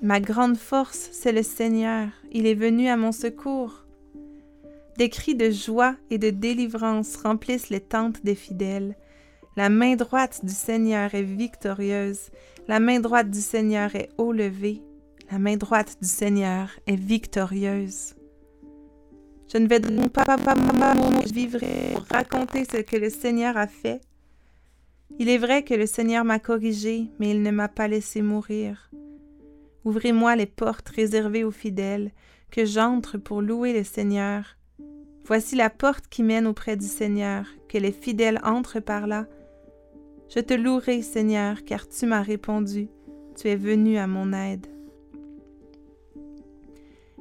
Ma 0.00 0.20
grande 0.20 0.56
force, 0.56 1.10
c'est 1.12 1.32
le 1.32 1.42
Seigneur, 1.42 2.08
il 2.32 2.46
est 2.46 2.54
venu 2.54 2.88
à 2.88 2.96
mon 2.96 3.12
secours. 3.12 3.84
Des 4.96 5.08
cris 5.08 5.34
de 5.34 5.50
joie 5.50 5.96
et 6.10 6.18
de 6.18 6.30
délivrance 6.30 7.16
remplissent 7.16 7.68
les 7.68 7.80
tentes 7.80 8.24
des 8.24 8.36
fidèles. 8.36 8.96
La 9.56 9.68
main 9.68 9.96
droite 9.96 10.44
du 10.44 10.52
Seigneur 10.52 11.14
est 11.14 11.22
victorieuse. 11.22 12.30
La 12.68 12.80
main 12.80 13.00
droite 13.00 13.30
du 13.30 13.40
Seigneur 13.40 13.94
est 13.94 14.10
haut 14.18 14.32
levée. 14.32 14.82
La 15.30 15.38
main 15.38 15.56
droite 15.56 15.96
du 16.00 16.08
Seigneur 16.08 16.70
est 16.86 16.96
victorieuse. 16.96 18.14
Je 19.52 19.58
ne 19.58 19.66
vais 19.66 19.80
donc 19.80 20.10
pas, 20.10 20.24
pas, 20.24 20.54
mourir, 20.54 21.22
je 21.26 21.94
pour 21.94 22.04
raconter 22.10 22.64
ce 22.64 22.82
que 22.82 22.96
le 22.96 23.08
Seigneur 23.08 23.56
a 23.56 23.66
fait. 23.66 24.00
Il 25.18 25.28
est 25.28 25.38
vrai 25.38 25.62
que 25.62 25.74
le 25.74 25.86
Seigneur 25.86 26.24
m'a 26.24 26.38
corrigé, 26.38 27.08
mais 27.18 27.30
il 27.30 27.42
ne 27.42 27.50
m'a 27.50 27.68
pas 27.68 27.88
laissé 27.88 28.20
mourir. 28.20 28.90
Ouvrez-moi 29.84 30.36
les 30.36 30.46
portes 30.46 30.90
réservées 30.90 31.44
aux 31.44 31.50
fidèles, 31.50 32.12
que 32.50 32.64
j'entre 32.64 33.16
pour 33.16 33.40
louer 33.40 33.72
le 33.72 33.84
Seigneur. 33.84 34.56
Voici 35.24 35.56
la 35.56 35.70
porte 35.70 36.08
qui 36.08 36.22
mène 36.22 36.46
auprès 36.46 36.76
du 36.76 36.86
Seigneur, 36.86 37.46
que 37.68 37.78
les 37.78 37.92
fidèles 37.92 38.40
entrent 38.44 38.80
par 38.80 39.06
là 39.06 39.26
je 40.34 40.40
te 40.40 40.54
louerai, 40.54 41.02
Seigneur, 41.02 41.64
car 41.64 41.88
tu 41.88 42.06
m'as 42.06 42.22
répondu, 42.22 42.88
tu 43.36 43.48
es 43.48 43.56
venu 43.56 43.96
à 43.98 44.06
mon 44.06 44.32
aide. 44.32 44.66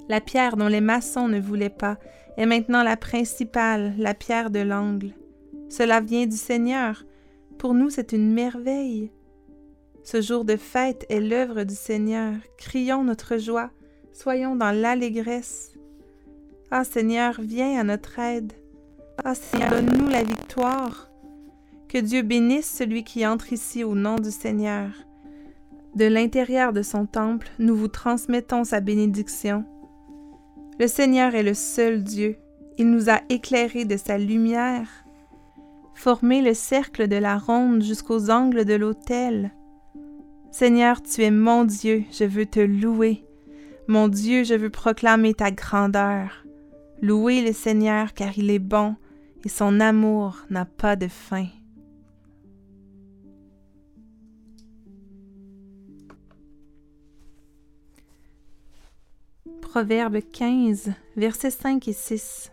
La 0.10 0.22
pierre 0.22 0.58
dont 0.58 0.68
les 0.68 0.82
maçons 0.82 1.28
ne 1.28 1.40
voulaient 1.40 1.70
pas 1.70 1.98
est 2.38 2.46
maintenant 2.46 2.84
la 2.84 2.98
principale, 2.98 3.94
la 3.98 4.14
pierre 4.14 4.50
de 4.50 4.60
l'angle. 4.60 5.14
Cela 5.70 6.00
vient 6.00 6.26
du 6.26 6.38
Seigneur. 6.38 7.04
Pour 7.58 7.74
nous, 7.74 7.90
c'est 7.90 8.14
une 8.14 8.32
merveille. 8.34 9.12
Ce 10.04 10.22
jour 10.22 10.46
de 10.46 10.56
fête 10.56 11.06
est 11.10 11.20
l'œuvre 11.20 11.64
du 11.64 11.76
Seigneur. 11.76 12.36
Crions 12.58 13.04
notre 13.04 13.38
joie, 13.38 13.72
soyons 14.14 14.56
dans 14.56 14.72
l'allégresse. 14.72 15.74
Ah 16.72 16.84
Seigneur, 16.84 17.42
viens 17.42 17.80
à 17.80 17.84
notre 17.84 18.18
aide. 18.20 18.54
Ah 19.26 19.36
Seigneur, 19.36 19.72
donne-nous 19.72 20.08
la 20.08 20.24
victoire. 20.24 21.07
Que 21.90 22.00
Dieu 22.00 22.22
bénisse 22.22 22.70
celui 22.70 23.04
qui 23.04 23.26
entre 23.26 23.54
ici 23.54 23.84
au 23.86 23.96
nom 23.96 24.18
du 24.18 24.30
Seigneur. 24.30 24.90
De 25.96 26.06
l'intérieur 26.06 26.74
de 26.74 26.82
son 26.82 27.06
temple, 27.06 27.50
nous 27.60 27.76
vous 27.76 27.88
transmettons 27.88 28.66
sa 28.66 28.82
bénédiction. 28.82 29.64
Le 30.80 30.88
Seigneur 30.88 31.34
est 31.34 31.44
le 31.44 31.54
seul 31.54 32.04
Dieu. 32.04 32.38
Il 32.78 32.92
nous 32.92 33.10
a 33.10 33.22
éclairés 33.30 33.86
de 33.86 33.96
sa 33.96 34.18
lumière. 34.18 34.90
Formez 35.96 36.42
le 36.42 36.54
cercle 36.54 37.08
de 37.08 37.16
la 37.16 37.38
ronde 37.38 37.82
jusqu'aux 37.82 38.30
angles 38.30 38.66
de 38.66 38.76
l'autel. 38.76 39.54
Seigneur, 40.52 41.02
tu 41.02 41.24
es 41.24 41.32
mon 41.32 41.64
Dieu, 41.64 42.04
je 42.12 42.26
veux 42.26 42.46
te 42.46 42.60
louer. 42.60 43.24
Mon 43.88 44.10
Dieu, 44.10 44.44
je 44.44 44.54
veux 44.54 44.70
proclamer 44.70 45.34
ta 45.34 45.52
grandeur. 45.52 46.46
Louez 47.02 47.42
le 47.42 47.54
Seigneur 47.54 48.14
car 48.14 48.38
il 48.38 48.52
est 48.52 48.60
bon 48.60 48.96
et 49.46 49.50
son 49.50 49.80
amour 49.80 50.46
n'a 50.50 50.66
pas 50.66 50.96
de 50.96 51.08
fin. 51.08 51.48
Proverbe 59.78 60.22
15, 60.34 60.92
versets 61.18 61.52
5 61.52 61.88
et 61.88 61.94
6. 61.94 62.52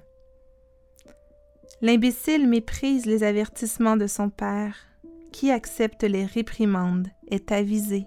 L'imbécile 1.80 2.46
méprise 2.46 3.06
les 3.06 3.22
avertissements 3.22 3.96
de 3.96 4.06
son 4.06 4.28
père. 4.28 4.76
Qui 5.32 5.50
accepte 5.50 6.02
les 6.02 6.26
réprimandes 6.26 7.08
est 7.28 7.50
avisé. 7.50 8.04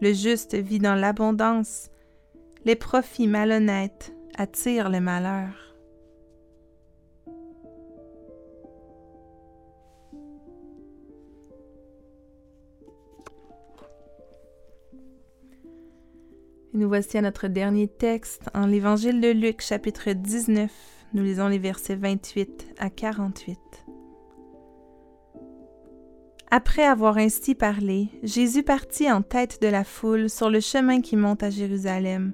Le 0.00 0.12
juste 0.12 0.54
vit 0.54 0.78
dans 0.78 0.94
l'abondance. 0.94 1.90
Les 2.64 2.76
profits 2.76 3.26
malhonnêtes 3.26 4.14
attirent 4.38 4.90
le 4.90 5.00
malheur. 5.00 5.73
Nous 16.74 16.88
voici 16.88 17.16
à 17.16 17.22
notre 17.22 17.46
dernier 17.46 17.86
texte 17.86 18.50
en 18.52 18.66
l'Évangile 18.66 19.20
de 19.20 19.28
Luc 19.30 19.62
chapitre 19.62 20.10
19. 20.10 20.70
Nous 21.14 21.22
lisons 21.22 21.46
les 21.46 21.60
versets 21.60 21.94
28 21.94 22.74
à 22.78 22.90
48. 22.90 23.58
Après 26.50 26.82
avoir 26.82 27.16
ainsi 27.16 27.54
parlé, 27.54 28.08
Jésus 28.24 28.64
partit 28.64 29.10
en 29.10 29.22
tête 29.22 29.62
de 29.62 29.68
la 29.68 29.84
foule 29.84 30.28
sur 30.28 30.50
le 30.50 30.58
chemin 30.58 31.00
qui 31.00 31.16
monte 31.16 31.44
à 31.44 31.50
Jérusalem. 31.50 32.32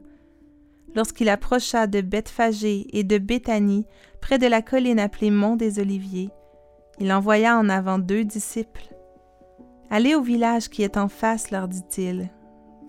Lorsqu'il 0.94 1.28
approcha 1.28 1.86
de 1.86 2.00
Bethphagée 2.00 2.86
et 2.98 3.04
de 3.04 3.18
Béthanie, 3.18 3.86
près 4.22 4.38
de 4.38 4.46
la 4.46 4.62
colline 4.62 4.98
appelée 4.98 5.30
Mont 5.30 5.56
des 5.56 5.78
Oliviers, 5.80 6.30
il 6.98 7.12
envoya 7.12 7.58
en 7.58 7.68
avant 7.68 7.98
deux 7.98 8.24
disciples. 8.24 8.94
Allez 9.90 10.14
au 10.14 10.22
village 10.22 10.70
qui 10.70 10.82
est 10.82 10.96
en 10.96 11.08
face, 11.08 11.50
leur 11.50 11.68
dit-il. 11.68 12.30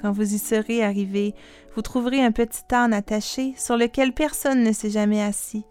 Quand 0.02 0.12
vous 0.12 0.34
y 0.34 0.40
serez 0.40 0.84
arrivés, 0.84 1.36
vous 1.76 1.84
trouverez 1.84 2.24
un 2.24 2.32
petit 2.32 2.64
âne 2.74 2.94
attaché 2.94 3.54
sur 3.56 3.78
lequel 3.78 4.14
personne 4.14 4.64
ne 4.64 4.72
s'est 4.72 4.90
jamais 4.90 5.22
assis. 5.22 5.64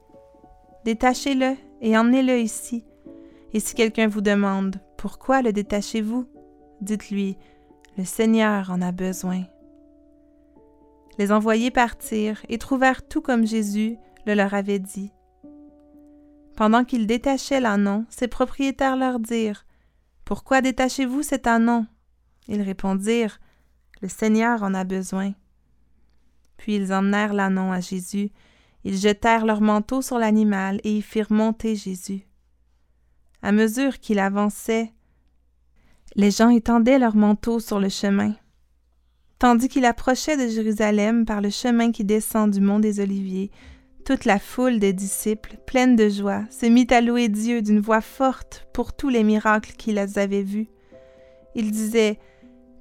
Détachez-le 0.84 1.56
et 1.80 1.98
emmenez-le 1.98 2.38
ici. 2.38 2.84
Et 3.52 3.60
si 3.60 3.74
quelqu'un 3.74 4.06
vous 4.06 4.20
demande 4.20 4.76
Pourquoi 4.96 5.42
le 5.42 5.52
détachez-vous? 5.52 6.26
Dites-lui 6.80 7.36
Le 7.98 8.04
Seigneur 8.04 8.70
en 8.70 8.80
a 8.80 8.92
besoin. 8.92 9.42
Les 11.18 11.32
envoyés 11.32 11.72
partirent 11.72 12.40
et 12.48 12.58
trouvèrent 12.58 13.06
tout 13.06 13.20
comme 13.20 13.46
Jésus 13.46 13.96
le 14.26 14.34
leur 14.34 14.54
avait 14.54 14.78
dit. 14.78 15.12
Pendant 16.56 16.84
qu'ils 16.84 17.06
détachaient 17.06 17.60
l'ânon, 17.60 18.06
ses 18.10 18.28
propriétaires 18.28 18.96
leur 18.96 19.18
dirent 19.18 19.66
Pourquoi 20.24 20.60
détachez-vous 20.60 21.22
cet 21.22 21.46
anon 21.46 21.86
Ils 22.48 22.62
répondirent 22.62 23.40
Le 24.02 24.08
Seigneur 24.08 24.62
en 24.62 24.74
a 24.74 24.84
besoin. 24.84 25.32
Puis 26.56 26.76
ils 26.76 26.92
emmenèrent 26.92 27.34
l'anon 27.34 27.72
à 27.72 27.80
Jésus, 27.80 28.30
ils 28.84 28.96
jetèrent 28.96 29.44
leur 29.44 29.60
manteau 29.60 30.02
sur 30.02 30.18
l'animal 30.18 30.80
et 30.84 30.98
y 30.98 31.02
firent 31.02 31.32
monter 31.32 31.76
Jésus. 31.76 32.22
À 33.42 33.52
mesure 33.52 33.98
qu'il 33.98 34.18
avançait, 34.18 34.92
les 36.16 36.30
gens 36.30 36.50
étendaient 36.50 36.98
leurs 36.98 37.16
manteaux 37.16 37.60
sur 37.60 37.78
le 37.78 37.88
chemin. 37.88 38.34
Tandis 39.38 39.68
qu'il 39.68 39.84
approchait 39.84 40.36
de 40.36 40.52
Jérusalem 40.52 41.24
par 41.24 41.40
le 41.40 41.50
chemin 41.50 41.92
qui 41.92 42.04
descend 42.04 42.50
du 42.50 42.60
mont 42.60 42.78
des 42.78 43.00
Oliviers, 43.00 43.50
toute 44.04 44.24
la 44.24 44.38
foule 44.38 44.78
des 44.78 44.92
disciples, 44.92 45.56
pleine 45.66 45.96
de 45.96 46.08
joie, 46.08 46.44
se 46.50 46.66
mit 46.66 46.86
à 46.90 47.00
louer 47.00 47.28
Dieu 47.28 47.62
d'une 47.62 47.80
voix 47.80 48.00
forte 48.00 48.66
pour 48.72 48.92
tous 48.92 49.08
les 49.08 49.24
miracles 49.24 49.72
qu'ils 49.72 49.98
avaient 49.98 50.42
vus. 50.42 50.68
Ils 51.54 51.70
disaient 51.70 52.18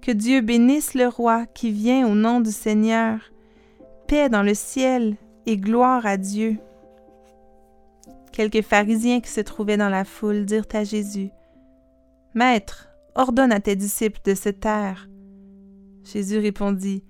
Que 0.01 0.11
Dieu 0.11 0.41
bénisse 0.41 0.93
le 0.93 1.07
roi 1.07 1.45
qui 1.45 1.71
vient 1.71 2.07
au 2.07 2.15
nom 2.15 2.39
du 2.39 2.51
Seigneur, 2.51 3.19
paix 4.07 4.29
dans 4.29 4.43
le 4.43 4.53
ciel 4.53 5.17
et 5.45 5.57
gloire 5.57 6.05
à 6.05 6.17
Dieu. 6.17 6.57
Quelques 8.31 8.61
pharisiens 8.61 9.19
qui 9.19 9.29
se 9.29 9.41
trouvaient 9.41 9.77
dans 9.77 9.89
la 9.89 10.05
foule 10.05 10.45
dirent 10.45 10.67
à 10.73 10.83
Jésus 10.83 11.29
Maître, 12.33 12.89
ordonne 13.15 13.51
à 13.51 13.59
tes 13.59 13.75
disciples 13.75 14.21
de 14.23 14.35
se 14.35 14.49
taire. 14.49 15.09
Jésus 16.05 16.37
répondit 16.37 17.03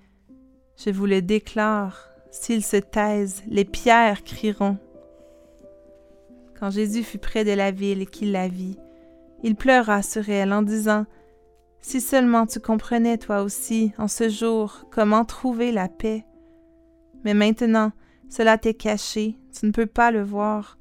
Je 0.76 0.90
vous 0.90 1.06
le 1.06 1.22
déclare, 1.22 2.10
s'ils 2.32 2.66
se 2.66 2.78
taisent, 2.78 3.44
les 3.48 3.66
pierres 3.66 4.24
crieront. 4.24 4.78
Quand 6.60 6.72
Jésus 6.72 7.04
fut 7.04 7.20
près 7.20 7.46
de 7.46 7.52
la 7.52 7.72
ville 7.72 8.02
et 8.02 8.06
qu'il 8.06 8.32
la 8.32 8.48
vit, 8.48 8.78
il 9.44 9.56
pleura 9.56 10.02
sur 10.02 10.28
elle 10.30 10.52
en 10.52 10.62
disant 10.62 11.06
Si 11.82 12.02
seulement 12.02 12.46
tu 12.46 12.60
comprenais 12.60 13.18
toi 13.18 13.42
aussi, 13.42 13.94
en 13.98 14.08
ce 14.08 14.30
jour, 14.30 14.86
comment 14.92 15.26
trouver 15.26 15.72
la 15.72 15.88
paix. 15.88 16.26
Mais 17.24 17.34
maintenant, 17.34 17.92
cela 18.30 18.58
t'est 18.58 18.74
caché, 18.74 19.38
tu 19.58 19.66
ne 19.66 19.72
peux 19.72 19.86
pas 19.86 20.12
le 20.12 20.22
voir, 20.22 20.78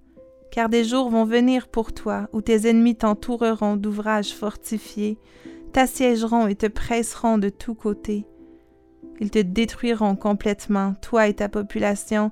car 0.51 0.69
des 0.69 0.85
jours 0.85 1.09
vont 1.11 1.25
venir 1.25 1.69
pour 1.69 1.93
toi 1.93 2.29
où 2.33 2.43
tes 2.43 2.69
ennemis 2.69 2.97
t'entoureront 2.97 3.77
d'ouvrages 3.77 4.35
fortifiés, 4.35 5.19
t'assiégeront 5.73 6.47
et 6.47 6.57
te 6.57 6.67
presseront 6.67 7.39
de 7.39 7.49
tous 7.49 7.75
côtés. 7.75 8.27
Ils 9.21 9.31
te 9.31 9.39
détruiront 9.39 10.17
complètement, 10.17 10.95
toi 11.03 11.29
et 11.29 11.35
ta 11.35 11.49
population. 11.49 12.31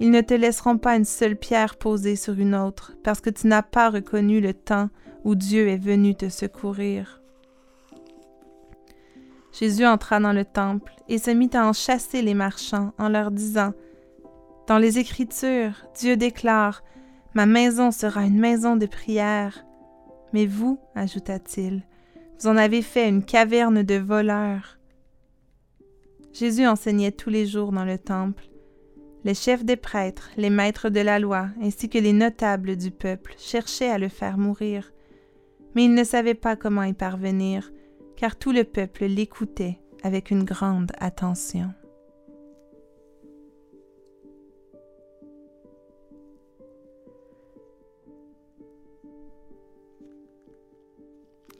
Ils 0.00 0.10
ne 0.10 0.20
te 0.20 0.34
laisseront 0.34 0.78
pas 0.78 0.96
une 0.96 1.04
seule 1.04 1.36
pierre 1.36 1.76
posée 1.76 2.16
sur 2.16 2.34
une 2.34 2.54
autre, 2.54 2.96
parce 3.04 3.20
que 3.20 3.30
tu 3.30 3.46
n'as 3.46 3.62
pas 3.62 3.90
reconnu 3.90 4.40
le 4.40 4.54
temps 4.54 4.88
où 5.24 5.34
Dieu 5.34 5.68
est 5.68 5.82
venu 5.82 6.14
te 6.14 6.28
secourir. 6.28 7.21
Jésus 9.52 9.84
entra 9.84 10.18
dans 10.18 10.32
le 10.32 10.44
temple 10.44 10.92
et 11.08 11.18
se 11.18 11.30
mit 11.30 11.50
à 11.52 11.66
en 11.66 11.72
chasser 11.72 12.22
les 12.22 12.34
marchands 12.34 12.92
en 12.98 13.08
leur 13.08 13.30
disant 13.30 13.72
Dans 14.66 14.78
les 14.78 14.98
Écritures, 14.98 15.84
Dieu 15.94 16.16
déclare 16.16 16.82
Ma 17.34 17.46
maison 17.46 17.90
sera 17.90 18.24
une 18.24 18.38
maison 18.38 18.76
de 18.76 18.86
prière. 18.86 19.64
Mais 20.32 20.46
vous, 20.46 20.78
ajouta-t-il, 20.94 21.82
vous 22.38 22.48
en 22.48 22.56
avez 22.56 22.82
fait 22.82 23.08
une 23.08 23.24
caverne 23.24 23.82
de 23.82 23.94
voleurs. 23.94 24.78
Jésus 26.32 26.66
enseignait 26.66 27.12
tous 27.12 27.30
les 27.30 27.46
jours 27.46 27.72
dans 27.72 27.84
le 27.84 27.98
temple. 27.98 28.44
Les 29.24 29.34
chefs 29.34 29.64
des 29.64 29.76
prêtres, 29.76 30.30
les 30.36 30.50
maîtres 30.50 30.88
de 30.88 31.00
la 31.00 31.18
loi, 31.18 31.48
ainsi 31.62 31.88
que 31.88 31.98
les 31.98 32.12
notables 32.12 32.76
du 32.76 32.90
peuple 32.90 33.34
cherchaient 33.38 33.90
à 33.90 33.98
le 33.98 34.08
faire 34.08 34.38
mourir. 34.38 34.92
Mais 35.74 35.84
ils 35.84 35.94
ne 35.94 36.04
savaient 36.04 36.34
pas 36.34 36.56
comment 36.56 36.82
y 36.82 36.92
parvenir, 36.92 37.70
car 38.22 38.36
tout 38.36 38.52
le 38.52 38.62
peuple 38.62 39.06
l'écoutait 39.06 39.80
avec 40.04 40.30
une 40.30 40.44
grande 40.44 40.92
attention. 41.00 41.74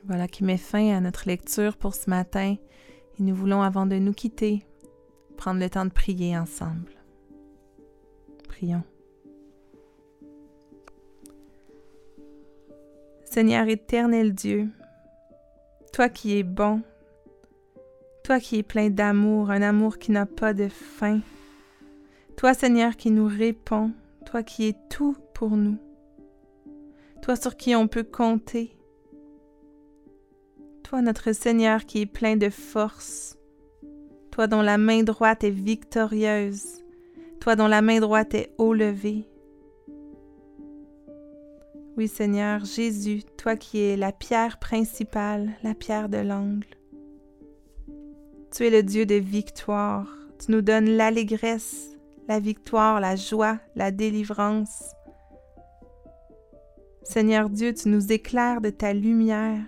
Voilà 0.05 0.29
qui 0.29 0.44
met 0.44 0.57
fin 0.57 0.96
à 0.96 1.01
notre 1.01 1.27
lecture 1.27 1.77
pour 1.77 1.96
ce 1.96 2.09
matin 2.09 2.55
et 3.18 3.22
nous 3.25 3.35
voulons, 3.35 3.62
avant 3.62 3.87
de 3.87 3.96
nous 3.96 4.12
quitter, 4.12 4.64
prendre 5.37 5.59
le 5.59 5.68
temps 5.68 5.85
de 5.85 5.90
prier 5.90 6.38
ensemble. 6.38 6.92
Prions. 8.46 8.85
Seigneur 13.25 13.66
éternel 13.66 14.33
Dieu, 14.33 14.68
toi 15.92 16.09
qui 16.09 16.38
es 16.38 16.42
bon, 16.42 16.81
toi 18.24 18.40
qui 18.40 18.57
es 18.57 18.62
plein 18.62 18.88
d'amour, 18.88 19.50
un 19.50 19.61
amour 19.61 19.98
qui 19.98 20.11
n'a 20.11 20.24
pas 20.24 20.55
de 20.55 20.68
fin, 20.68 21.20
toi 22.35 22.55
Seigneur 22.55 22.96
qui 22.96 23.11
nous 23.11 23.26
répond, 23.26 23.92
toi 24.24 24.42
qui 24.42 24.68
es 24.68 24.74
tout 24.88 25.14
pour 25.35 25.50
nous, 25.50 25.76
toi 27.20 27.37
sur 27.37 27.57
qui 27.57 27.76
on 27.76 27.88
peut 27.88 28.05
compter, 28.05 28.74
toi 30.83 31.02
notre 31.02 31.33
Seigneur 31.33 31.85
qui 31.85 32.00
est 32.00 32.07
plein 32.07 32.37
de 32.37 32.48
force, 32.48 33.37
toi 34.31 34.46
dont 34.46 34.62
la 34.62 34.78
main 34.78 35.02
droite 35.02 35.44
est 35.44 35.50
victorieuse, 35.50 36.83
toi 37.38 37.55
dont 37.55 37.68
la 37.68 37.83
main 37.83 38.00
droite 38.00 38.33
est 38.33 38.55
haut 38.57 38.72
levée. 38.72 39.28
Oui 41.98 42.09
Seigneur 42.09 42.64
Jésus, 42.64 43.22
toi 43.37 43.55
qui 43.55 43.78
es 43.83 43.98
la 43.98 44.12
pierre 44.12 44.59
principale, 44.59 45.50
la 45.62 45.74
pierre 45.74 46.09
de 46.09 46.16
l'angle. 46.16 46.66
Tu 48.50 48.66
es 48.66 48.70
le 48.70 48.83
Dieu 48.83 49.05
de 49.05 49.16
victoire, 49.16 50.09
tu 50.42 50.52
nous 50.52 50.62
donnes 50.62 50.88
l'allégresse, 50.88 51.90
la 52.28 52.40
victoire, 52.40 52.98
la 52.98 53.14
joie, 53.14 53.59
la 53.76 53.90
délivrance. 53.90 54.94
Seigneur 57.02 57.50
Dieu, 57.50 57.74
tu 57.74 57.90
nous 57.90 58.11
éclaires 58.11 58.62
de 58.62 58.70
ta 58.70 58.94
lumière. 58.94 59.66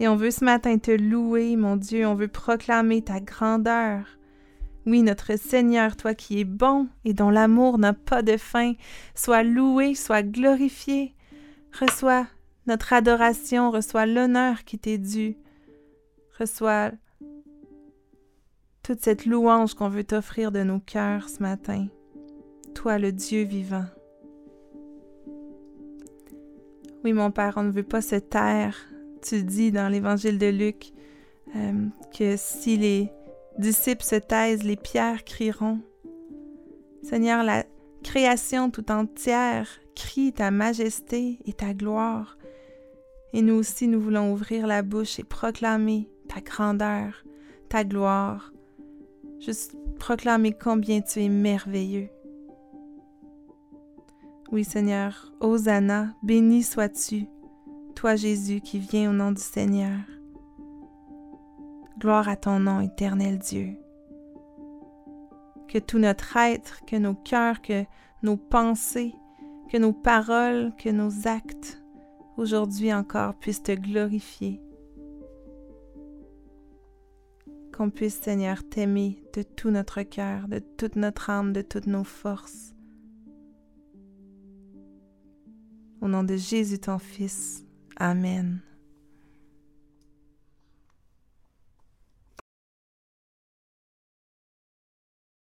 Et 0.00 0.08
on 0.08 0.16
veut 0.16 0.30
ce 0.30 0.46
matin 0.46 0.78
te 0.78 0.90
louer, 0.90 1.56
mon 1.56 1.76
Dieu, 1.76 2.06
on 2.06 2.14
veut 2.14 2.28
proclamer 2.28 3.02
ta 3.02 3.20
grandeur. 3.20 4.06
Oui, 4.86 5.02
notre 5.02 5.38
Seigneur, 5.38 5.96
toi 5.96 6.14
qui 6.14 6.40
es 6.40 6.44
bon 6.44 6.88
et 7.04 7.12
dont 7.12 7.30
l'amour 7.30 7.76
n'a 7.76 7.92
pas 7.92 8.22
de 8.22 8.38
fin, 8.38 8.72
sois 9.14 9.42
loué, 9.42 9.94
sois 9.94 10.22
glorifié. 10.22 11.14
Reçois 11.78 12.26
notre 12.66 12.92
adoration, 12.92 13.70
reçois 13.70 14.06
l'honneur 14.06 14.64
qui 14.64 14.78
t'est 14.78 14.98
dû. 14.98 15.36
Reçois 16.38 16.92
toute 18.82 19.00
cette 19.00 19.26
louange 19.26 19.74
qu'on 19.74 19.88
veut 19.88 20.04
t'offrir 20.04 20.52
de 20.52 20.62
nos 20.62 20.80
cœurs 20.80 21.28
ce 21.28 21.42
matin. 21.42 21.86
Toi, 22.74 22.98
le 22.98 23.12
Dieu 23.12 23.42
vivant. 23.42 23.86
Oui, 27.04 27.12
mon 27.12 27.30
Père, 27.30 27.54
on 27.56 27.64
ne 27.64 27.72
veut 27.72 27.82
pas 27.82 28.00
se 28.00 28.16
taire 28.16 28.76
tu 29.22 29.42
dis 29.42 29.72
dans 29.72 29.88
l'évangile 29.88 30.38
de 30.38 30.46
Luc 30.46 30.92
euh, 31.56 31.86
que 32.16 32.34
si 32.36 32.76
les 32.76 33.10
disciples 33.58 34.04
se 34.04 34.16
taisent, 34.16 34.64
les 34.64 34.76
pierres 34.76 35.24
crieront. 35.24 35.80
Seigneur, 37.02 37.42
la 37.42 37.64
création 38.02 38.70
tout 38.70 38.90
entière 38.90 39.68
crie 39.94 40.32
ta 40.32 40.50
majesté 40.50 41.38
et 41.44 41.52
ta 41.52 41.74
gloire. 41.74 42.36
Et 43.32 43.42
nous 43.42 43.54
aussi, 43.54 43.88
nous 43.88 44.00
voulons 44.00 44.32
ouvrir 44.32 44.66
la 44.66 44.82
bouche 44.82 45.18
et 45.18 45.24
proclamer 45.24 46.08
ta 46.28 46.40
grandeur, 46.40 47.24
ta 47.68 47.84
gloire. 47.84 48.52
Juste 49.40 49.76
proclamer 49.98 50.52
combien 50.52 51.00
tu 51.00 51.22
es 51.22 51.28
merveilleux. 51.28 52.08
Oui, 54.50 54.64
Seigneur, 54.64 55.32
Hosanna, 55.40 56.14
béni 56.22 56.62
sois-tu 56.62 57.26
toi 57.94 58.16
Jésus 58.16 58.60
qui 58.60 58.78
viens 58.78 59.10
au 59.10 59.12
nom 59.12 59.32
du 59.32 59.40
Seigneur. 59.40 60.00
Gloire 61.98 62.28
à 62.28 62.36
ton 62.36 62.58
nom, 62.58 62.80
éternel 62.80 63.38
Dieu. 63.38 63.76
Que 65.72 65.78
tout 65.78 65.98
notre 65.98 66.36
être, 66.36 66.84
que 66.84 66.96
nos 66.96 67.14
cœurs, 67.14 67.62
que 67.62 67.84
nos 68.22 68.36
pensées, 68.36 69.14
que 69.70 69.78
nos 69.78 69.94
paroles, 69.94 70.74
que 70.76 70.90
nos 70.90 71.26
actes, 71.26 71.82
aujourd'hui 72.36 72.92
encore, 72.92 73.34
puissent 73.36 73.62
te 73.62 73.72
glorifier. 73.72 74.60
Qu'on 77.74 77.88
puisse, 77.88 78.20
Seigneur, 78.20 78.62
t'aimer 78.68 79.22
de 79.32 79.42
tout 79.42 79.70
notre 79.70 80.02
cœur, 80.02 80.46
de 80.46 80.58
toute 80.58 80.96
notre 80.96 81.30
âme, 81.30 81.54
de 81.54 81.62
toutes 81.62 81.86
nos 81.86 82.04
forces. 82.04 82.74
Au 86.02 86.08
nom 86.08 86.22
de 86.22 86.36
Jésus, 86.36 86.80
ton 86.80 86.98
Fils. 86.98 87.64
Amen. 87.96 88.60